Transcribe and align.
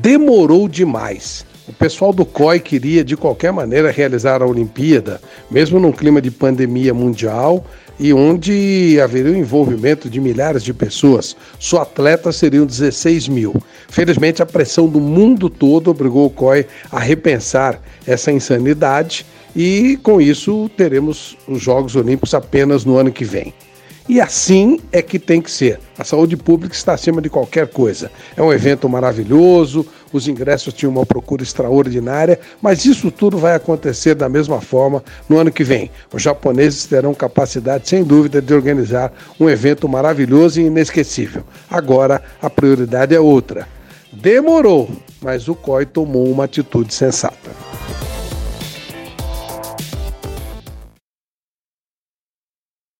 demorou 0.00 0.68
demais. 0.68 1.44
O 1.66 1.72
pessoal 1.72 2.12
do 2.12 2.26
COI 2.26 2.60
queria, 2.60 3.02
de 3.02 3.16
qualquer 3.16 3.52
maneira, 3.52 3.90
realizar 3.90 4.42
a 4.42 4.46
Olimpíada, 4.46 5.20
mesmo 5.50 5.80
num 5.80 5.92
clima 5.92 6.20
de 6.20 6.30
pandemia 6.30 6.92
mundial 6.92 7.64
e 7.98 8.12
onde 8.12 9.00
haveria 9.00 9.32
o 9.32 9.36
envolvimento 9.36 10.10
de 10.10 10.20
milhares 10.20 10.62
de 10.62 10.74
pessoas. 10.74 11.36
Só 11.58 11.82
atletas 11.82 12.36
seriam 12.36 12.66
16 12.66 13.28
mil. 13.28 13.54
Felizmente, 13.88 14.42
a 14.42 14.46
pressão 14.46 14.86
do 14.88 15.00
mundo 15.00 15.48
todo 15.48 15.90
obrigou 15.90 16.26
o 16.26 16.30
COI 16.30 16.66
a 16.90 16.98
repensar 16.98 17.80
essa 18.06 18.30
insanidade 18.30 19.24
e, 19.56 19.98
com 20.02 20.20
isso, 20.20 20.68
teremos 20.76 21.36
os 21.48 21.62
Jogos 21.62 21.96
Olímpicos 21.96 22.34
apenas 22.34 22.84
no 22.84 22.98
ano 22.98 23.12
que 23.12 23.24
vem. 23.24 23.54
E 24.06 24.20
assim 24.20 24.78
é 24.92 25.00
que 25.00 25.18
tem 25.18 25.40
que 25.40 25.50
ser. 25.50 25.80
A 25.98 26.04
saúde 26.04 26.36
pública 26.36 26.74
está 26.74 26.92
acima 26.92 27.22
de 27.22 27.30
qualquer 27.30 27.68
coisa. 27.68 28.10
É 28.36 28.42
um 28.42 28.52
evento 28.52 28.86
maravilhoso, 28.86 29.86
os 30.12 30.28
ingressos 30.28 30.74
tinham 30.74 30.92
uma 30.92 31.06
procura 31.06 31.42
extraordinária, 31.42 32.38
mas 32.60 32.84
isso 32.84 33.10
tudo 33.10 33.38
vai 33.38 33.54
acontecer 33.54 34.14
da 34.14 34.28
mesma 34.28 34.60
forma 34.60 35.02
no 35.26 35.38
ano 35.38 35.50
que 35.50 35.64
vem. 35.64 35.90
Os 36.12 36.22
japoneses 36.22 36.84
terão 36.84 37.14
capacidade, 37.14 37.88
sem 37.88 38.04
dúvida, 38.04 38.42
de 38.42 38.52
organizar 38.52 39.10
um 39.40 39.48
evento 39.48 39.88
maravilhoso 39.88 40.60
e 40.60 40.64
inesquecível. 40.64 41.42
Agora, 41.70 42.22
a 42.42 42.50
prioridade 42.50 43.14
é 43.14 43.20
outra. 43.20 43.66
Demorou, 44.12 44.90
mas 45.20 45.48
o 45.48 45.54
COI 45.54 45.86
tomou 45.86 46.30
uma 46.30 46.44
atitude 46.44 46.92
sensata. 46.92 47.43